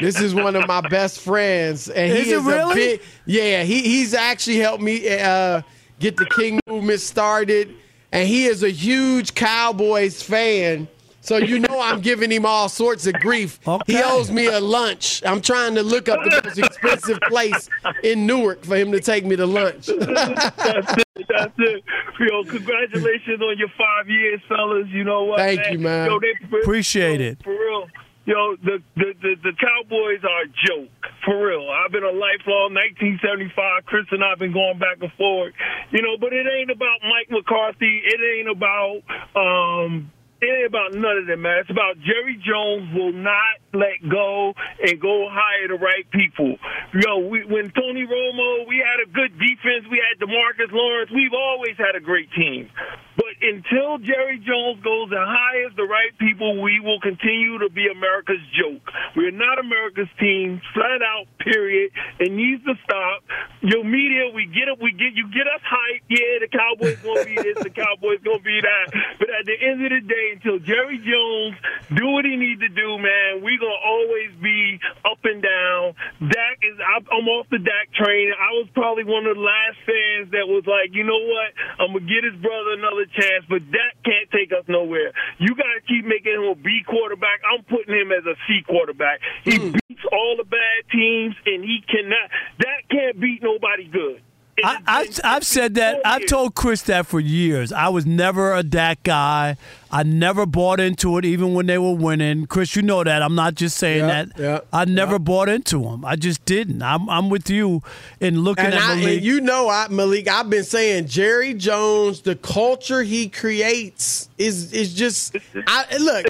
[0.00, 2.72] This is one of my best friends, and he Is is, really?
[2.72, 3.00] a big.
[3.26, 5.62] Yeah, he he's actually helped me uh,
[5.98, 7.74] get the King movement started,
[8.10, 10.88] and he is a huge Cowboys fan.
[11.22, 13.60] So you know I'm giving him all sorts of grief.
[13.86, 15.22] He owes me a lunch.
[15.24, 17.70] I'm trying to look up the most expensive place
[18.02, 19.86] in Newark for him to take me to lunch.
[19.86, 21.26] That's it.
[21.28, 21.84] That's it.
[22.18, 24.88] Yo, congratulations on your five years, fellas.
[24.88, 25.38] You know what?
[25.38, 26.10] Thank you, man.
[26.10, 27.42] Yo, they, Appreciate it.
[27.44, 27.86] For real.
[28.24, 30.90] Yo, the, the, the, the Cowboys are a joke.
[31.24, 31.68] For real.
[31.70, 33.86] I've been a lifelong 1975.
[33.86, 35.54] Chris and I have been going back and forth.
[35.92, 38.02] You know, but it ain't about Mike McCarthy.
[38.04, 39.02] It ain't about
[39.34, 40.10] um
[40.42, 41.62] it ain't about none of that, man.
[41.62, 44.52] It's about Jerry Jones will not let go
[44.82, 46.58] and go hire the right people.
[46.98, 49.86] Yo, we, when Tony Romo, we had a good defense.
[49.86, 51.10] We had DeMarcus Lawrence.
[51.14, 52.68] We've always had a great team.
[53.16, 57.88] But until Jerry Jones goes and hires the right people, we will continue to be
[57.88, 58.88] America's joke.
[59.16, 61.26] We're not America's team, flat out.
[61.38, 61.90] Period.
[62.18, 63.24] It needs to stop.
[63.60, 64.78] Your media, we get it.
[64.80, 66.02] We get you get us hype.
[66.08, 67.58] Yeah, the Cowboys gonna be this.
[67.62, 68.86] The Cowboys gonna be that.
[69.18, 71.58] But at the end of the day, until Jerry Jones
[71.98, 75.94] do what he need to do, man, we gonna always be up and down.
[76.30, 76.78] Dak is.
[76.78, 78.30] I'm off the Dak train.
[78.38, 81.50] I was probably one of the last fans that was like, you know what?
[81.82, 85.12] I'm gonna get his brother another chance, but that can't take us nowhere.
[85.38, 87.40] You gotta keep making him a B quarterback.
[87.42, 89.20] I'm putting him as a C quarterback.
[89.44, 89.72] He hmm.
[89.72, 92.30] beats all the bad teams, and he cannot.
[92.58, 94.22] That can't beat nobody good.
[94.62, 96.00] I, I've, I've said that.
[96.04, 97.72] I've told Chris that for years.
[97.72, 99.56] I was never a Dak guy.
[99.90, 102.46] I never bought into it, even when they were winning.
[102.46, 103.22] Chris, you know that.
[103.22, 104.38] I'm not just saying Yeah, that.
[104.38, 106.04] yeah, I never bought into him.
[106.04, 106.82] I just didn't.
[106.82, 107.82] I'm, I'm with you
[108.20, 109.16] in looking and, at I, Malik.
[109.16, 114.72] and you know, I, Malik, I've been saying Jerry Jones, the culture he creates is
[114.72, 115.36] is just.
[115.66, 116.26] I, look,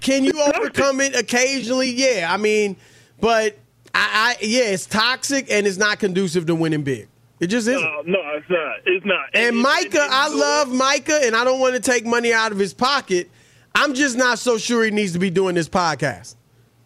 [0.00, 1.90] can you overcome it occasionally?
[1.90, 2.76] Yeah, I mean,
[3.20, 3.56] but
[3.94, 7.08] I, I yeah, it's toxic and it's not conducive to winning big.
[7.38, 7.82] It just isn't.
[7.82, 8.76] No, no, it's not.
[8.86, 9.26] It's not.
[9.34, 12.72] And Micah, I love Micah, and I don't want to take money out of his
[12.72, 13.30] pocket.
[13.74, 16.36] I'm just not so sure he needs to be doing this podcast.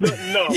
[0.01, 0.51] No, no, um,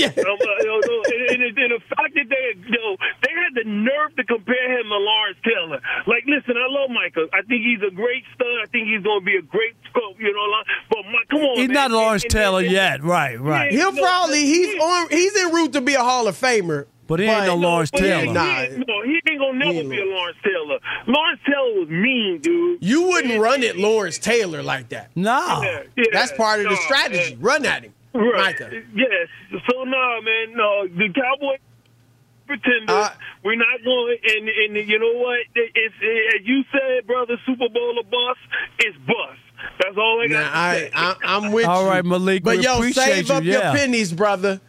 [0.64, 1.02] no, no.
[1.28, 4.78] And, and, and the fact that they, you know, they had the nerve to compare
[4.80, 5.80] him to Lawrence Taylor.
[6.06, 7.26] Like, listen, I love Micah.
[7.34, 8.46] I think he's a great stud.
[8.62, 10.16] I think he's going to be a great scope.
[10.18, 10.46] You know,
[10.88, 11.74] but my, come on, He's man.
[11.74, 13.04] not Lawrence And- and- Taylor and- yet.
[13.04, 13.70] Right, right.
[13.70, 16.86] He'll probably he's on he's en route to be a Hall of Famer.
[17.06, 18.20] But he ain't no Lawrence But Taylor.
[18.24, 18.60] he Nah.
[18.60, 20.78] ain't- no, he ain't gonna never be a Lawrence Taylor.
[21.06, 22.78] Lawrence Taylor was mean, dude.
[22.82, 25.10] You wouldn't run at Lawrence Taylor like that.
[25.14, 25.60] No.
[25.62, 27.34] Yeah, yeah, That's part of the strategy.
[27.34, 27.42] man.
[27.42, 27.92] Run at him.
[28.14, 28.58] Right.
[28.60, 28.70] Micah.
[28.94, 29.28] Yes.
[29.68, 30.86] So no, man, no.
[30.88, 31.58] The Cowboys
[32.46, 32.88] pretenders.
[32.90, 33.10] Uh,
[33.42, 34.16] We're not going.
[34.24, 35.40] And and you know what?
[35.54, 35.94] It's
[36.40, 37.36] as you said, brother.
[37.44, 38.40] Super Bowl or bust.
[38.78, 39.40] It's bust.
[39.82, 40.40] That's all I got.
[40.40, 40.90] Nah, to I, say.
[40.94, 41.88] I, I'm with All you.
[41.88, 43.52] right, Malik, But we yo, appreciate save you, up yeah.
[43.52, 44.60] your pennies, brother.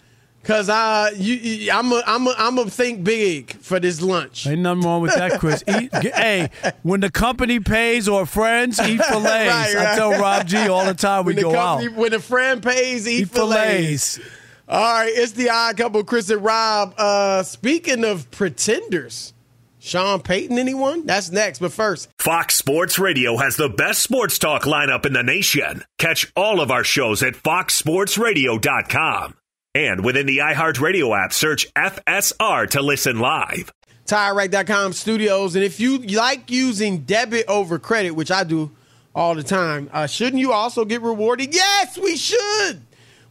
[0.46, 4.46] Cause I, you, you I'm a, I'm a, I'm a think big for this lunch.
[4.46, 5.64] Ain't nothing wrong with that, Chris.
[5.68, 6.50] Eat, g- hey,
[6.84, 9.26] when the company pays or friends, eat fillets.
[9.26, 11.98] Right, I tell Rob G all the time we when the go company, out.
[11.98, 14.18] when a friend pays, eat, Eat fillets.
[14.18, 14.34] fillets.
[14.70, 16.94] All right, it's the odd couple, Chris and Rob.
[16.98, 19.34] Uh, speaking of pretenders,
[19.80, 21.06] Sean Payton, anyone?
[21.08, 21.58] That's next.
[21.60, 25.84] But first, Fox Sports Radio has the best sports talk lineup in the nation.
[26.00, 29.36] Catch all of our shows at foxsportsradio.com.
[29.76, 33.74] And within the iHeartRadio app, search FSR to listen live.
[34.06, 35.56] TireRack.com studios.
[35.56, 38.72] And if you like using debit over credit, which I do
[39.14, 41.54] all the time, uh, shouldn't you also get rewarded?
[41.54, 42.84] Yes, we should.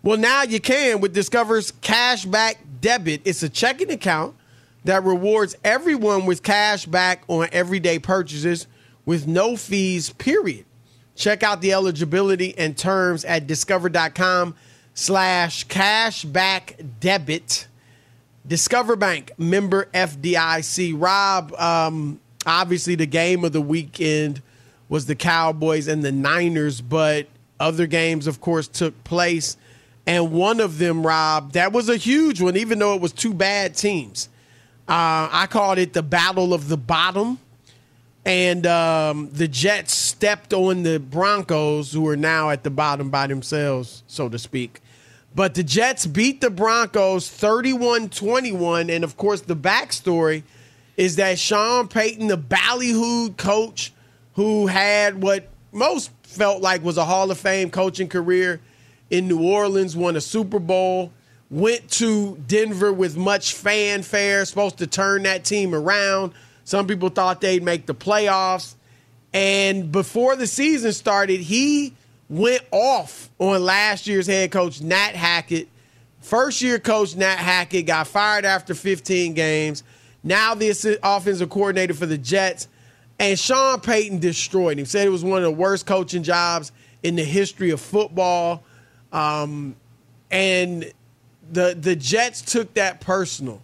[0.02, 3.22] Well, now you can with Discover's Cashback Debit.
[3.24, 4.34] It's a checking account
[4.84, 8.66] that rewards everyone with cash back on everyday purchases
[9.06, 10.66] with no fees, period.
[11.14, 14.54] Check out the eligibility and terms at discover.com
[14.94, 17.66] slash cashback debit.
[18.46, 20.94] Discover Bank, member FDIC.
[20.96, 24.42] Rob, um, obviously the game of the weekend
[24.88, 27.26] was the Cowboys and the Niners, but
[27.58, 29.56] other games, of course, took place.
[30.06, 33.32] And one of them, Rob, that was a huge one, even though it was two
[33.32, 34.28] bad teams.
[34.86, 37.38] Uh, I called it the Battle of the Bottom.
[38.26, 43.26] And um, the Jets stepped on the Broncos, who are now at the bottom by
[43.26, 44.80] themselves, so to speak.
[45.34, 48.90] But the Jets beat the Broncos 31 21.
[48.90, 50.44] And of course, the backstory
[50.96, 53.92] is that Sean Payton, the ballyhooed coach
[54.34, 58.60] who had what most felt like was a Hall of Fame coaching career
[59.10, 61.12] in New Orleans, won a Super Bowl,
[61.50, 66.32] went to Denver with much fanfare, supposed to turn that team around.
[66.64, 68.74] Some people thought they'd make the playoffs.
[69.32, 71.94] And before the season started, he
[72.34, 75.68] went off on last year's head coach, Nate Hackett.
[76.20, 79.84] First year coach, Nate Hackett, got fired after 15 games.
[80.22, 82.66] Now the offensive coordinator for the Jets.
[83.18, 84.86] And Sean Payton destroyed him.
[84.86, 86.72] Said it was one of the worst coaching jobs
[87.04, 88.64] in the history of football.
[89.12, 89.76] Um,
[90.30, 90.90] and
[91.52, 93.62] the the Jets took that personal.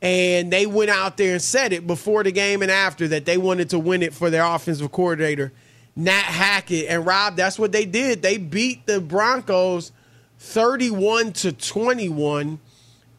[0.00, 3.36] And they went out there and said it before the game and after that they
[3.36, 5.52] wanted to win it for their offensive coordinator,
[5.98, 6.86] Nate Hackett.
[6.88, 8.22] And Rob, that's what they did.
[8.22, 9.90] They beat the Broncos
[10.38, 12.60] 31 to 21.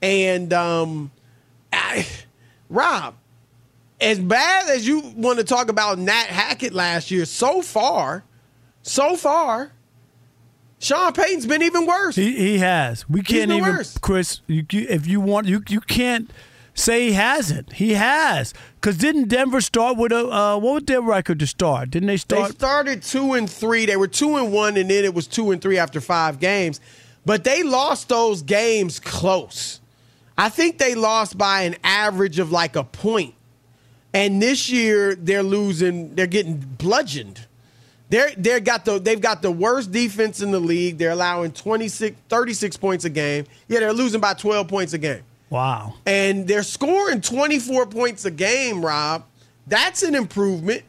[0.02, 1.12] And um
[1.74, 2.08] I,
[2.70, 3.16] Rob,
[4.02, 8.24] as bad as you want to talk about Nate Hackett last year, so far,
[8.82, 9.74] so far,
[10.80, 12.16] Sean Payton's been even worse.
[12.16, 13.08] He, he has.
[13.10, 14.00] We can't even, worst.
[14.00, 14.40] Chris.
[14.48, 16.32] You, you- if you want, you you can't
[16.80, 17.74] say he hasn't.
[17.74, 18.54] He has.
[18.76, 21.92] Because didn't Denver start with a uh, what was their record to start?
[21.92, 22.48] Didn't they start?
[22.48, 23.86] They started two and three.
[23.86, 26.80] They were two and one, and then it was two and three after five games.
[27.26, 29.82] But they lost those games close.
[30.38, 33.36] I think they lost by an average of like a point.
[34.14, 36.16] And this year they're losing.
[36.16, 37.46] They're getting bludgeoned.
[38.10, 40.98] They're they're got the they've got the worst defense in the league.
[40.98, 43.46] They're allowing 26, 36 points a game.
[43.68, 45.22] Yeah, they're losing by twelve points a game.
[45.50, 45.94] Wow.
[46.06, 49.26] and they're scoring 24 points a game, Rob.
[49.68, 50.84] That's an improvement.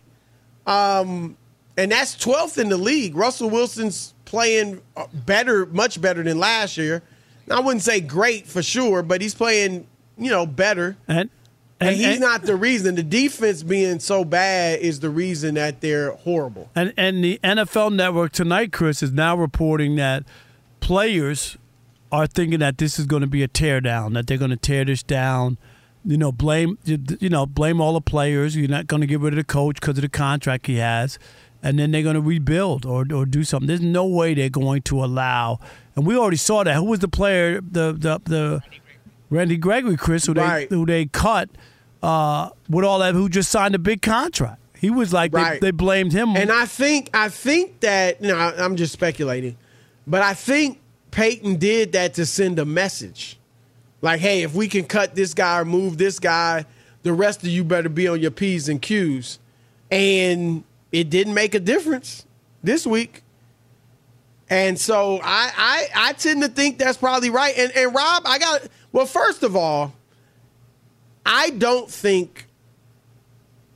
[0.67, 1.37] Um,
[1.77, 3.15] and that's 12th in the league.
[3.15, 7.03] Russell Wilson's playing uh, better, much better than last year.
[7.51, 10.97] I wouldn't say great for sure, but he's playing, you know, better.
[11.09, 11.31] And
[11.81, 12.95] And, and, he's and, not the reason.
[12.95, 16.69] The defense being so bad is the reason that they're horrible.
[16.75, 20.25] and and the NFL Network tonight, Chris, is now reporting that
[20.81, 21.57] players
[22.13, 24.13] are thinking that this is going to be a tear down.
[24.15, 25.59] That they're going to tear this down.
[26.05, 28.57] You know, blame you know blame all the players.
[28.57, 31.19] You're not going to get rid of the coach because of the contract he has,
[31.63, 33.67] and then they're going to rebuild or or do something.
[33.67, 35.61] There's no way they're going to allow.
[35.97, 36.75] And we already saw that.
[36.77, 37.61] Who was the player?
[37.61, 38.63] The the the
[39.29, 41.51] Randy Gregory, Chris, who they who they cut
[42.03, 44.59] uh, with all that, who just signed a big contract.
[44.79, 45.61] He was like Right.
[45.61, 46.35] they, they blamed him.
[46.35, 49.59] And I think I think that you know I'm just speculating,
[50.07, 50.80] but I think
[51.11, 53.39] Payton did that to send a message,
[54.03, 56.65] like, hey, if we can cut this guy or move this guy,
[57.03, 59.39] the rest of you better be on your p's and q's,
[59.91, 62.25] and it didn't make a difference
[62.63, 63.23] this week.
[64.49, 67.57] And so I I, I tend to think that's probably right.
[67.57, 69.07] And and Rob, I got well.
[69.07, 69.95] First of all,
[71.25, 72.47] I don't think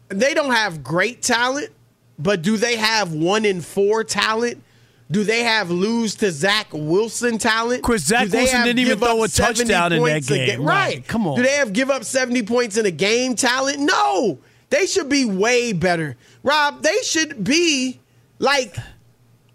[0.09, 1.70] they don't have great talent,
[2.18, 4.62] but do they have one in four talent
[5.11, 7.83] Do they have lose to Zach Wilson talent?
[7.83, 10.62] Chris, Zach Wilson didn't even throw a touchdown in that a game.
[10.62, 11.07] Right.
[11.07, 11.37] Come on.
[11.37, 13.81] Do they have give up 70 points in a game talent?
[13.81, 14.38] No.
[14.71, 16.17] They should be way better.
[16.43, 18.01] Rob, they should be
[18.38, 18.77] like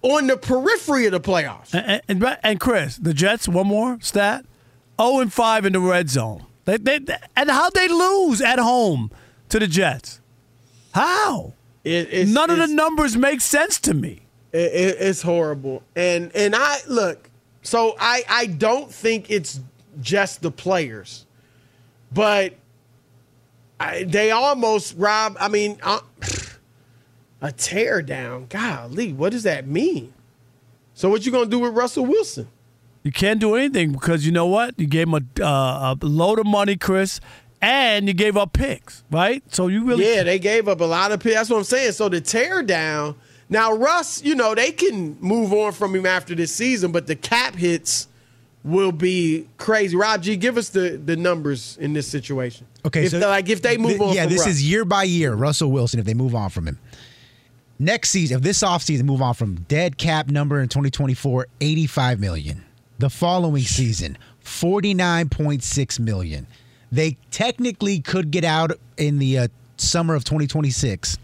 [0.02, 1.74] on the periphery of the playoffs.
[1.74, 4.46] And, and, and Chris, the Jets, one more stat
[5.02, 6.46] 0 and 5 in the red zone.
[6.66, 7.00] They, they,
[7.36, 9.12] and how'd they lose at home
[9.50, 10.22] to the Jets?
[10.94, 11.54] How?
[11.84, 14.22] It, None of the numbers make sense to me.
[14.52, 15.84] It, it, it's horrible.
[15.96, 17.30] And and I look,
[17.62, 19.60] so I I don't think it's
[20.02, 21.26] just the players,
[22.12, 22.54] but
[23.80, 25.38] I, they almost Rob.
[25.40, 26.02] I mean, uh,
[27.42, 28.48] a tear down.
[28.48, 30.14] Golly, what does that mean?
[30.94, 32.48] So what you gonna do with Russell Wilson?
[33.04, 34.78] You can't do anything because you know what?
[34.78, 37.22] You gave him a, uh, a load of money, Chris,
[37.62, 39.42] and you gave up picks, right?
[39.54, 41.36] So you really Yeah, they gave up a lot of picks.
[41.36, 41.94] That's what I'm saying.
[41.94, 43.16] So the tear down.
[43.50, 47.16] Now Russ, you know they can move on from him after this season, but the
[47.16, 48.08] cap hits
[48.64, 49.96] will be crazy.
[49.96, 52.68] Rob G, give us the the numbers in this situation.
[52.86, 54.48] Okay, if so like if they move Th- on, Yeah, this Russ.
[54.50, 55.34] is year by year.
[55.34, 56.78] Russell Wilson, if they move on from him.
[57.82, 62.64] Next season, if this offseason move on from dead cap number in 2024, 85 million.
[63.00, 66.48] The following season, 49.6 million.
[66.92, 71.18] They technically could get out in the uh, summer of 2026,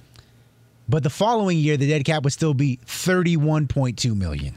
[0.87, 4.55] but the following year, the dead cap would still be 31.2 million.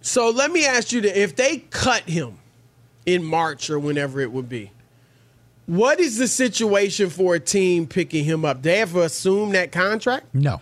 [0.00, 2.38] So let me ask you: if they cut him
[3.06, 4.70] in March or whenever it would be,
[5.66, 8.62] what is the situation for a team picking him up?
[8.62, 10.34] They have to assume that contract.
[10.34, 10.60] No.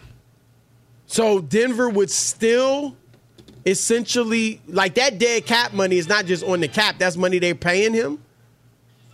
[1.06, 2.96] So Denver would still
[3.64, 6.96] essentially like that dead cap money is not just on the cap.
[6.98, 8.22] That's money they're paying him.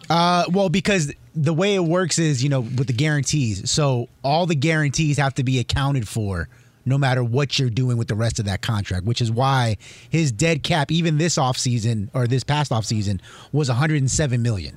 [0.09, 3.71] Uh, well, because the way it works is, you know, with the guarantees.
[3.71, 6.49] So all the guarantees have to be accounted for
[6.85, 9.77] no matter what you're doing with the rest of that contract, which is why
[10.11, 13.21] his dead cap, even this offseason or this past offseason,
[13.53, 14.77] was 107 million.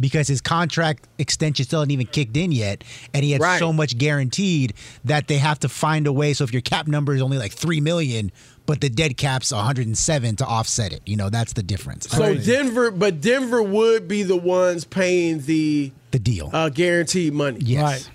[0.00, 2.82] Because his contract extension still hadn't even kicked in yet,
[3.14, 3.58] and he had Right.
[3.60, 4.72] so much guaranteed
[5.04, 6.32] that they have to find a way.
[6.32, 8.32] So if your cap number is only like three million,
[8.66, 12.08] but the dead cap's 107 to offset it, you know that's the difference.
[12.08, 17.58] So Denver, but Denver would be the ones paying the the deal, uh, guaranteed money.
[17.60, 17.82] Yes.
[17.82, 18.10] Right.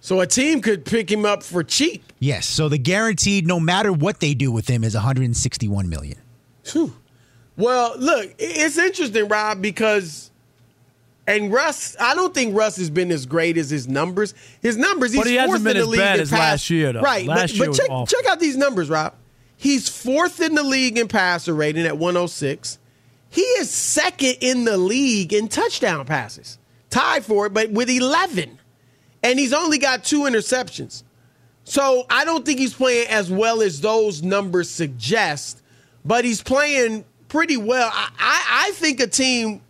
[0.00, 2.12] So a team could pick him up for cheap.
[2.18, 2.46] Yes.
[2.46, 6.18] So the guaranteed, no matter what they do with him, is 161 million.
[6.64, 6.92] Phew.
[7.56, 10.32] Well, look, it's interesting, Rob, because
[11.26, 14.34] and Russ, I don't think Russ has been as great as his numbers.
[14.60, 16.92] His numbers, he's But he hasn't been in the as bad as pass- last year,
[16.92, 17.00] though.
[17.00, 18.06] Right, Last but, year but was check, awful.
[18.06, 19.14] check out these numbers, Rob.
[19.62, 22.80] He's fourth in the league in passer rating at 106.
[23.30, 26.58] He is second in the league in touchdown passes,
[26.90, 28.58] tied for it, but with 11.
[29.22, 31.04] And he's only got two interceptions.
[31.62, 35.62] So I don't think he's playing as well as those numbers suggest,
[36.04, 37.88] but he's playing pretty well.
[37.94, 39.60] I, I, I think a team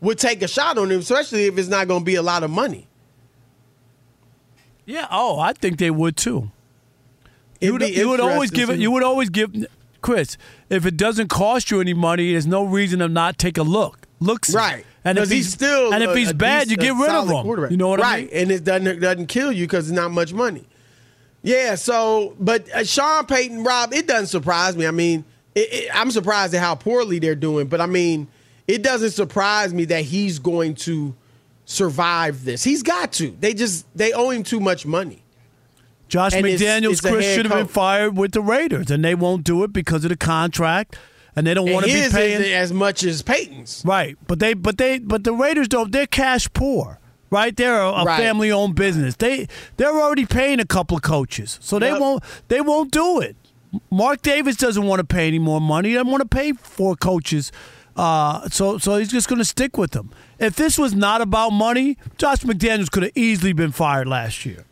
[0.00, 2.42] would take a shot on him, especially if it's not going to be a lot
[2.42, 2.88] of money.
[4.86, 5.06] Yeah.
[5.10, 6.50] Oh, I think they would too.
[7.60, 8.78] You would, you would always give it.
[8.78, 9.66] You would always give
[10.00, 10.36] Chris.
[10.68, 14.06] If it doesn't cost you any money, there's no reason to not take a look.
[14.20, 14.84] Look, Right.
[15.04, 17.70] And if he's, he's still and if he's a bad, you get rid of him.
[17.70, 18.12] You know what right.
[18.12, 18.26] I mean?
[18.26, 18.42] Right.
[18.42, 20.66] And it doesn't doesn't kill you because it's not much money.
[21.42, 21.76] Yeah.
[21.76, 24.84] So, but uh, Sean Payton, Rob, it doesn't surprise me.
[24.84, 28.26] I mean, it, it, I'm surprised at how poorly they're doing, but I mean,
[28.66, 31.14] it doesn't surprise me that he's going to
[31.66, 32.64] survive this.
[32.64, 33.30] He's got to.
[33.38, 35.22] They just they owe him too much money.
[36.08, 39.14] Josh And McDaniels, it's a Chris should have been fired with the Raiders, and they
[39.14, 40.96] won't do it because of the contract,
[41.34, 43.82] and they don't want to be paying as much as Payton's.
[43.84, 45.90] Right, but they, but they, but the Raiders don't.
[45.92, 46.98] They're cash poor,
[47.30, 47.56] right?
[47.56, 48.20] They're a, a Right.
[48.20, 49.16] family-owned business.
[49.16, 52.00] They they're already paying a couple of coaches, so they Yep.
[52.00, 53.34] won't they won't do it.
[53.90, 55.88] Mark Davis doesn't want to pay any more money.
[55.90, 57.50] He doesn't want to pay four coaches.
[57.96, 60.10] Uh, so so he's just going to stick with them.
[60.38, 64.65] If this was not about money, Josh McDaniels could have easily been fired last year.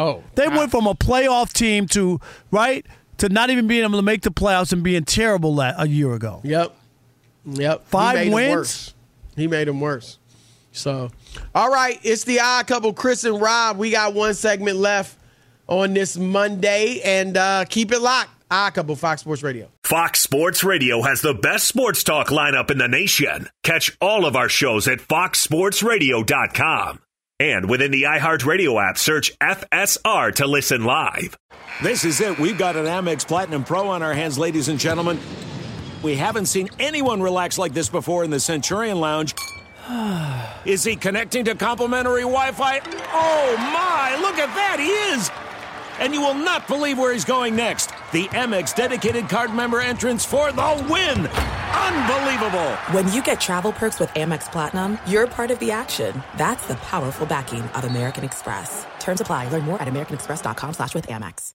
[0.00, 2.18] Oh, They went from a playoff team to
[2.50, 2.86] right
[3.18, 6.14] to not even being able to make the playoffs and being terrible la- a year
[6.14, 6.40] ago.
[6.42, 6.74] Yep.
[7.44, 7.86] Yep.
[7.86, 8.54] Five he made 'em wins?
[8.56, 8.94] worse.
[9.36, 10.18] He made them worse.
[10.72, 11.10] So,
[11.54, 13.76] all right, it's the odd couple, Chris and Rob.
[13.76, 15.16] We got one segment left
[15.66, 18.30] on this Monday, and uh, keep it locked.
[18.52, 19.68] Odd couple, Fox Sports Radio.
[19.84, 23.48] Fox Sports Radio has the best sports talk lineup in the nation.
[23.64, 27.00] Catch all of our shows at foxsportsradio.com.
[27.40, 31.38] And within the iHeartRadio app, search FSR to listen live.
[31.82, 32.38] This is it.
[32.38, 35.18] We've got an Amex Platinum Pro on our hands, ladies and gentlemen.
[36.02, 39.34] We haven't seen anyone relax like this before in the Centurion Lounge.
[40.66, 42.80] Is he connecting to complimentary Wi Fi?
[43.12, 44.18] Oh, my!
[44.20, 44.76] Look at that!
[44.78, 45.49] He is!
[46.00, 47.90] And you will not believe where he's going next.
[48.12, 51.26] The Amex dedicated card member entrance for the win.
[51.26, 52.70] Unbelievable.
[52.92, 56.22] When you get travel perks with Amex Platinum, you're part of the action.
[56.36, 58.86] That's the powerful backing of American Express.
[58.98, 59.48] Terms apply.
[59.48, 61.52] Learn more at americanexpress.com slash with Amex.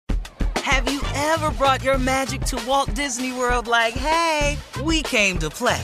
[0.57, 5.49] Have you ever brought your magic to Walt Disney World like, hey, we came to
[5.49, 5.83] play?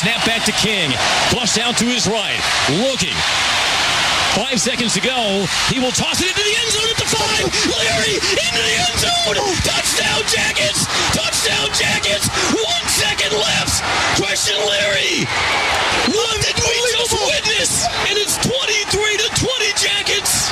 [0.00, 0.88] Snap back to King.
[1.28, 2.40] Flush out to his right.
[2.88, 3.12] Looking.
[4.32, 5.44] Five seconds to go.
[5.68, 7.44] He will toss it into the end zone at the five.
[7.68, 9.36] Leary into the end zone.
[9.60, 10.88] Touchdown Jackets.
[11.12, 12.32] Touchdown Jackets.
[12.48, 13.84] One second left.
[14.16, 15.28] Christian Leary.
[16.08, 17.84] What did we just witness?
[18.08, 18.56] And it's 23
[19.20, 20.50] to 20 Jackets.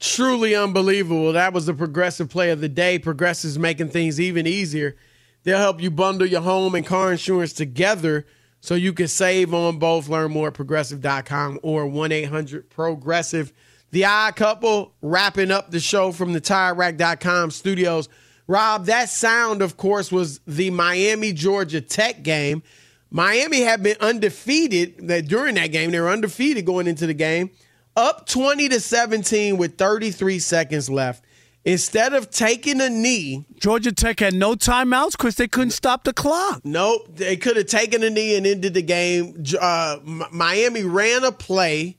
[0.00, 1.34] Truly unbelievable.
[1.34, 2.98] That was the progressive play of the day.
[2.98, 4.96] Progressive's making things even easier.
[5.44, 8.26] They'll help you bundle your home and car insurance together
[8.60, 10.08] so you can save on both.
[10.08, 13.52] Learn more at progressive.com or 1 800 Progressive.
[13.90, 18.08] The odd couple wrapping up the show from the tirerack.com studios.
[18.46, 22.62] Rob, that sound, of course, was the Miami Georgia Tech game.
[23.10, 25.90] Miami had been undefeated that during that game.
[25.90, 27.50] They were undefeated going into the game,
[27.94, 31.22] up 20 to 17 with 33 seconds left.
[31.64, 36.12] Instead of taking a knee, Georgia Tech had no timeouts because they couldn't stop the
[36.12, 36.60] clock.
[36.64, 39.44] Nope, they could have taken a knee and ended the game.
[39.60, 39.98] Uh,
[40.32, 41.98] Miami ran a play,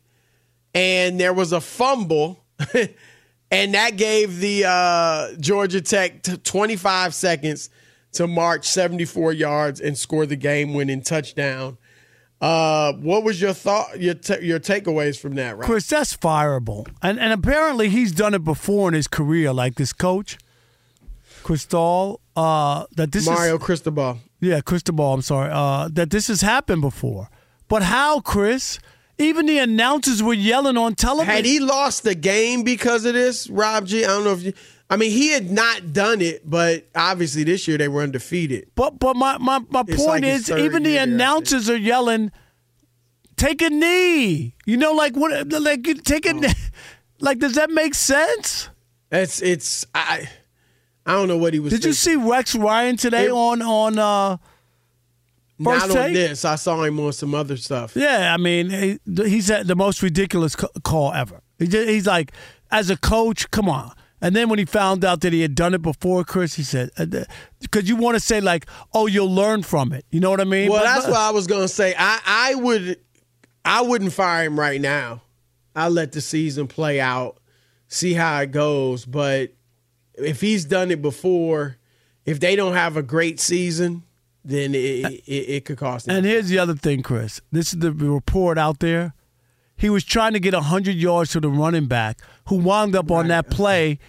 [0.74, 2.44] and there was a fumble,
[3.52, 7.70] and that gave the uh, Georgia Tech t- 25 seconds
[8.12, 11.78] to march 74 yards and score the game-winning touchdown.
[12.44, 15.66] Uh, what was your thought, your t- your takeaways from that, right?
[15.66, 19.94] Chris, that's fireable, and and apparently he's done it before in his career, like this
[19.94, 20.38] coach,
[21.44, 22.20] Cristal.
[22.36, 24.18] Uh, that this Mario is, Cristobal.
[24.42, 25.14] Yeah, Cristobal.
[25.14, 25.52] I'm sorry.
[25.54, 27.30] Uh, that this has happened before,
[27.70, 28.78] but how, Chris?
[29.20, 31.34] Even the announcers were yelling on television.
[31.34, 34.04] Had he lost the game because of this, Rob G?
[34.04, 34.54] I don't know if you.
[34.94, 38.70] I mean, he had not done it, but obviously this year they were undefeated.
[38.76, 42.32] But but my my, my point like is, even the announcers are yelling,
[43.36, 45.52] "Take a knee." You know, like what?
[45.52, 46.50] Like you take a knee.
[47.20, 48.70] Like, does that make sense?
[49.10, 50.30] It's it's I
[51.06, 51.72] I don't know what he was.
[51.72, 54.38] Did you see Rex Ryan today It- on on uh
[55.58, 56.44] Not First on this.
[56.46, 57.96] I saw him on some other stuff.
[57.96, 61.42] Yeah, I mean, he, he's at the most ridiculous call ever.
[61.60, 62.34] He just, he's like,
[62.70, 63.94] as a coach, come on.
[64.24, 66.92] And then when he found out that he had done it before, Chris, he said,
[66.98, 67.06] uh,
[67.60, 70.06] because you want to say like, oh, you'll learn from it.
[70.12, 70.70] You know what I mean?
[70.72, 71.94] Well, But- that's what I was gonna say.
[71.98, 73.00] I I would
[73.66, 75.24] I wouldn't fire him right now.
[75.76, 77.38] I let the season play out,
[77.90, 79.04] see how it goes.
[79.04, 79.52] But
[80.14, 81.76] if he's done it before,
[82.26, 84.04] if they don't have a great season,
[84.46, 86.16] then it it, it could cost him.
[86.16, 87.42] And here's the other thing, Chris.
[87.52, 89.16] This is the report out there.
[89.76, 93.28] He was trying to get 100 yards to the running back who wound up on
[93.30, 94.00] that play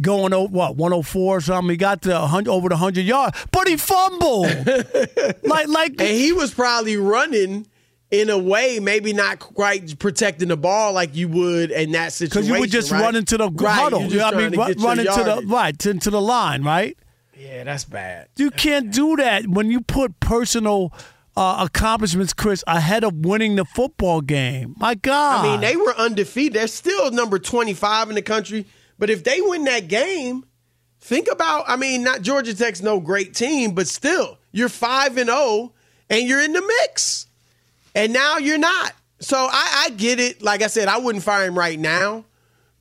[0.00, 1.70] going over, what, 104 or something.
[1.70, 4.46] He got to 100, over the 100 yard, but he fumbled.
[5.44, 7.66] like, like, and he was probably running
[8.10, 12.42] in a way, maybe not quite protecting the ball like you would in that situation.
[12.42, 13.00] because you would just right?
[13.00, 14.02] run into the right, huddle.
[14.02, 14.58] You know I mean?
[14.58, 16.96] Run, to run into the right into the line, right?
[17.36, 18.28] Yeah, that's bad.
[18.36, 20.92] You can't do that when you put personal
[21.36, 24.74] uh, accomplishments, Chris, ahead of winning the football game.
[24.78, 25.44] My God.
[25.44, 26.54] I mean, they were undefeated.
[26.54, 28.66] They're still number 25 in the country.
[28.98, 30.44] But if they win that game,
[31.00, 35.28] think about, I mean, not Georgia Tech's no great team, but still, you're 5 and
[35.28, 35.72] 0
[36.08, 37.26] and you're in the mix.
[37.94, 38.92] And now you're not.
[39.20, 40.42] So I, I get it.
[40.42, 42.24] Like I said, I wouldn't fire him right now,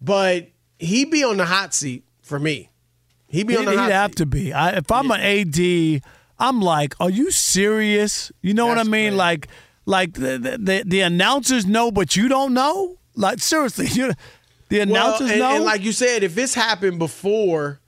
[0.02, 2.70] but he'd be on the hot seat for me.
[3.28, 4.54] He'd be on He'd, the he'd hot have to be.
[4.54, 6.02] I, if I'm an AD,
[6.44, 8.30] I'm like, are you serious?
[8.42, 9.16] You know what I That's mean?
[9.16, 9.48] Like,
[9.86, 12.98] like the, the the the announcers know, but you don't know.
[13.16, 14.12] Like seriously, you
[14.68, 15.56] the announcers well, and, know.
[15.56, 17.80] and like you said, if it's happened before,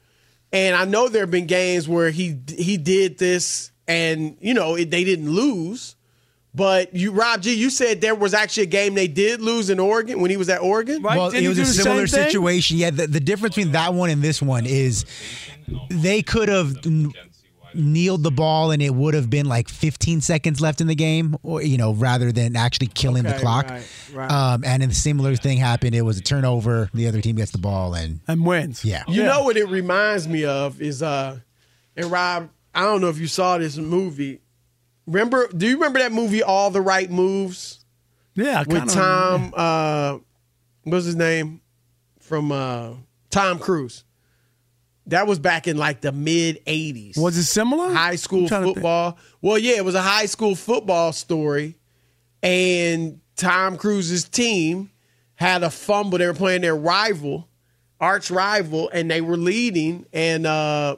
[0.53, 4.75] And I know there have been games where he he did this, and you know
[4.75, 5.97] it, they didn't lose.
[6.53, 9.77] But you, Rob G, you said there was actually a game they did lose in
[9.77, 11.01] Oregon when he was at Oregon.
[11.01, 12.77] Well, it was a similar situation.
[12.77, 15.03] Yeah, the, the difference between that one and this one is
[15.89, 17.11] they could have n-
[17.75, 21.35] kneeled the ball and it would have been like 15 seconds left in the game,
[21.43, 23.69] or you know, rather than actually killing the clock.
[23.69, 24.31] right, right.
[24.31, 25.93] Um, and a similar thing happened.
[25.95, 26.89] It was a turnover.
[26.93, 28.85] The other team gets the ball and and wins.
[28.85, 29.03] Yeah.
[29.07, 31.39] You know what it reminds me of is uh
[31.97, 34.41] and Rob, I don't know if you saw this movie.
[35.05, 37.85] Remember do you remember that movie All the Right Moves?
[38.35, 40.17] Yeah, with kinda Tom uh
[40.83, 41.61] what's his name?
[42.19, 42.93] From uh
[43.29, 44.04] Tom Cruise.
[45.07, 47.17] That was back in like the mid 80s.
[47.17, 47.93] Was it similar?
[47.93, 48.77] High school trying to think.
[48.77, 49.17] football.
[49.41, 51.75] Well, yeah, it was a high school football story.
[52.41, 54.91] And Tom Cruise's team
[55.35, 56.17] had a fumble.
[56.17, 57.47] They were playing their rival,
[57.99, 60.05] arch rival, and they were leading.
[60.13, 60.97] And uh,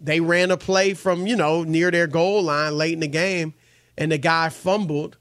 [0.00, 3.54] they ran a play from, you know, near their goal line late in the game.
[3.96, 5.16] And the guy fumbled.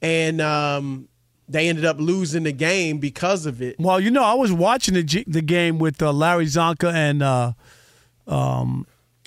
[0.00, 1.08] And um,
[1.52, 3.76] they ended up losing the game because of it.
[3.78, 7.22] Well, you know, I was watching the G- the game with uh, Larry Csonka and
[7.22, 7.52] uh,
[8.26, 8.86] um,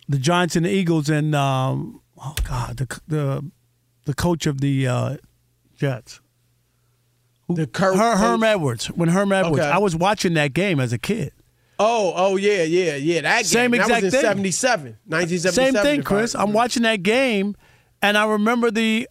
[0.10, 3.52] the Giants and the Eagles, and um, oh god, the the
[4.06, 5.18] the coach of the uh,
[5.78, 6.22] Jets,
[7.50, 8.88] the Kurt, Her, Herm Edwards.
[8.88, 9.70] When Herm Edwards, Okay.
[9.70, 11.32] I was watching that game as a kid.
[11.78, 13.20] Oh, oh, yeah, yeah, yeah.
[13.22, 13.44] That game.
[13.46, 14.28] Same that exact was in thing.
[14.54, 14.98] 77.
[15.08, 15.54] 1977.
[15.74, 16.34] Same thing, Chris.
[16.34, 17.54] I'm watching that game,
[18.02, 19.10] and I remember the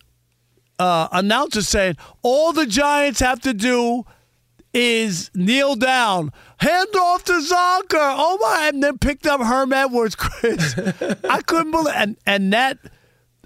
[0.78, 4.04] uh, announcer saying, "All the Giants have to do
[4.72, 8.68] is kneel down, hand off to Csonka." Oh my!
[8.68, 10.76] And then picked up Herm Edwards, Chris.
[11.28, 12.78] I couldn't believe, and and that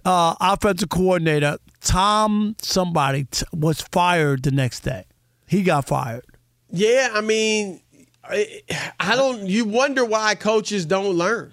[0.04, 5.04] uh, offensive coordinator Tom somebody t- was fired the next day.
[5.46, 6.24] He got fired.
[6.70, 7.80] Yeah, I mean,
[8.24, 8.62] I,
[9.00, 9.46] I don't.
[9.46, 11.52] You wonder why coaches don't learn.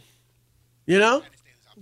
[0.86, 1.24] You know,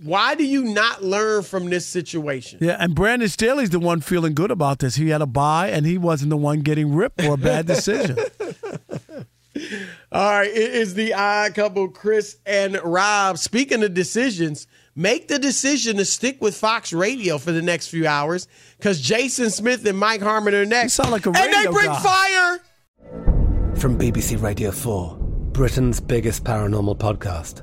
[0.02, 2.58] why do you not learn from this situation?
[2.60, 4.96] Yeah, and Brandon Staley's the one feeling good about this.
[4.96, 8.18] He had a bye, and he wasn't the one getting ripped for a bad decision.
[10.10, 13.38] All right, it is the odd couple, Chris and Rob.
[13.38, 14.66] Speaking of decisions,
[14.96, 19.50] make the decision to stick with Fox Radio for the next few hours because Jason
[19.50, 20.94] Smith and Mike Harmon are next.
[20.94, 22.00] sound like a radio and they bring guy.
[22.00, 22.60] fire.
[23.76, 25.16] From BBC Radio 4,
[25.52, 27.62] Britain's biggest paranormal podcast